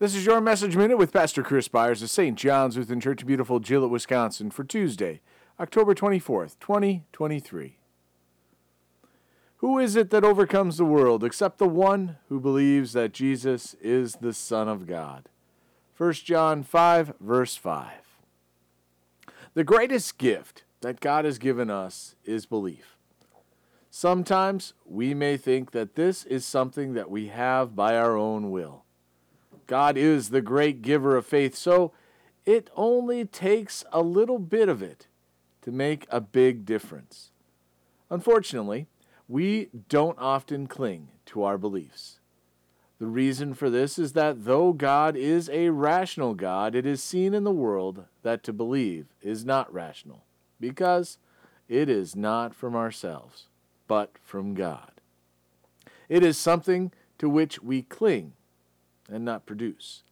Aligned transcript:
This 0.00 0.16
is 0.16 0.26
your 0.26 0.40
Message 0.40 0.76
Minute 0.76 0.98
with 0.98 1.12
Pastor 1.12 1.44
Chris 1.44 1.68
Byars 1.68 2.02
of 2.02 2.10
St. 2.10 2.36
John's 2.36 2.76
Lutheran 2.76 2.98
Church 2.98 3.20
in 3.20 3.28
beautiful 3.28 3.60
Gillett, 3.60 3.90
Wisconsin 3.90 4.50
for 4.50 4.64
Tuesday, 4.64 5.20
October 5.60 5.94
24th, 5.94 6.58
2023. 6.58 7.78
Who 9.58 9.78
is 9.78 9.94
it 9.94 10.10
that 10.10 10.24
overcomes 10.24 10.78
the 10.78 10.84
world 10.84 11.22
except 11.22 11.58
the 11.58 11.68
one 11.68 12.16
who 12.28 12.40
believes 12.40 12.92
that 12.92 13.12
Jesus 13.12 13.74
is 13.74 14.14
the 14.14 14.32
Son 14.32 14.66
of 14.68 14.88
God? 14.88 15.28
1 15.96 16.12
John 16.14 16.64
5, 16.64 17.12
verse 17.20 17.54
5. 17.54 17.92
The 19.54 19.62
greatest 19.62 20.18
gift 20.18 20.64
that 20.80 20.98
God 20.98 21.24
has 21.24 21.38
given 21.38 21.70
us 21.70 22.16
is 22.24 22.46
belief. 22.46 22.96
Sometimes 23.90 24.74
we 24.84 25.14
may 25.14 25.36
think 25.36 25.70
that 25.70 25.94
this 25.94 26.24
is 26.24 26.44
something 26.44 26.94
that 26.94 27.12
we 27.12 27.28
have 27.28 27.76
by 27.76 27.96
our 27.96 28.16
own 28.16 28.50
will. 28.50 28.83
God 29.66 29.96
is 29.96 30.30
the 30.30 30.40
great 30.40 30.82
giver 30.82 31.16
of 31.16 31.26
faith, 31.26 31.54
so 31.54 31.92
it 32.44 32.70
only 32.76 33.24
takes 33.24 33.84
a 33.92 34.02
little 34.02 34.38
bit 34.38 34.68
of 34.68 34.82
it 34.82 35.06
to 35.62 35.72
make 35.72 36.06
a 36.10 36.20
big 36.20 36.64
difference. 36.64 37.30
Unfortunately, 38.10 38.86
we 39.28 39.68
don't 39.88 40.18
often 40.18 40.66
cling 40.66 41.08
to 41.26 41.42
our 41.42 41.56
beliefs. 41.56 42.20
The 42.98 43.06
reason 43.06 43.54
for 43.54 43.70
this 43.70 43.98
is 43.98 44.12
that 44.12 44.44
though 44.44 44.72
God 44.72 45.16
is 45.16 45.48
a 45.48 45.70
rational 45.70 46.34
God, 46.34 46.74
it 46.74 46.86
is 46.86 47.02
seen 47.02 47.34
in 47.34 47.44
the 47.44 47.50
world 47.50 48.04
that 48.22 48.42
to 48.44 48.52
believe 48.52 49.06
is 49.20 49.44
not 49.44 49.72
rational, 49.72 50.24
because 50.60 51.18
it 51.68 51.88
is 51.88 52.14
not 52.14 52.54
from 52.54 52.76
ourselves 52.76 53.48
but 53.86 54.12
from 54.22 54.54
God. 54.54 54.92
It 56.08 56.22
is 56.22 56.38
something 56.38 56.92
to 57.18 57.28
which 57.28 57.62
we 57.62 57.82
cling 57.82 58.32
and 59.10 59.24
not 59.24 59.46
produce. 59.46 60.02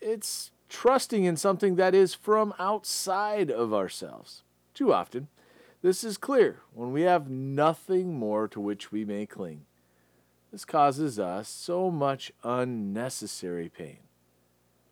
It's 0.00 0.50
trusting 0.68 1.24
in 1.24 1.36
something 1.36 1.76
that 1.76 1.94
is 1.94 2.14
from 2.14 2.52
outside 2.58 3.50
of 3.50 3.72
ourselves. 3.72 4.42
Too 4.74 4.92
often, 4.92 5.28
this 5.82 6.02
is 6.02 6.18
clear 6.18 6.60
when 6.74 6.92
we 6.92 7.02
have 7.02 7.30
nothing 7.30 8.18
more 8.18 8.48
to 8.48 8.60
which 8.60 8.90
we 8.90 9.04
may 9.04 9.26
cling. 9.26 9.66
This 10.50 10.64
causes 10.64 11.18
us 11.18 11.48
so 11.48 11.90
much 11.90 12.32
unnecessary 12.42 13.68
pain. 13.68 13.98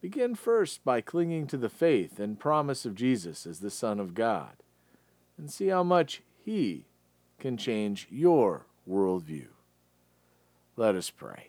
Begin 0.00 0.34
first 0.34 0.84
by 0.84 1.00
clinging 1.00 1.46
to 1.48 1.56
the 1.56 1.68
faith 1.68 2.20
and 2.20 2.38
promise 2.38 2.86
of 2.86 2.94
Jesus 2.94 3.46
as 3.46 3.60
the 3.60 3.70
Son 3.70 3.98
of 3.98 4.14
God, 4.14 4.62
and 5.36 5.50
see 5.50 5.68
how 5.68 5.82
much 5.82 6.22
He 6.44 6.86
can 7.38 7.56
change 7.56 8.06
your 8.10 8.66
worldview. 8.88 9.48
Let 10.76 10.94
us 10.94 11.10
pray. 11.10 11.48